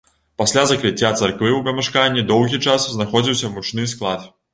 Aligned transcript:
Пасля 0.41 0.61
закрыцця 0.69 1.09
царквы 1.19 1.49
ў 1.57 1.59
памяшканні 1.67 2.23
доўгі 2.31 2.61
час 2.69 2.87
знаходзіўся 2.95 3.53
мучны 3.59 3.85
склад. 3.93 4.27